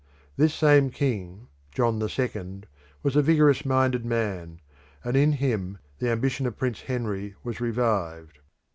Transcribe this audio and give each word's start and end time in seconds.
This 0.35 0.55
same 0.55 0.89
king, 0.89 1.45
John 1.71 1.99
the 1.99 2.09
second, 2.09 2.65
was 3.03 3.15
a 3.15 3.21
vigorous 3.21 3.63
minded 3.63 4.03
man, 4.03 4.59
and 5.03 5.15
in 5.15 5.33
him 5.33 5.77
the 5.99 6.09
ambition 6.09 6.47
of 6.47 6.57
Prince 6.57 6.81
Henry 6.81 7.35
was 7.43 7.61
revived. 7.61 8.39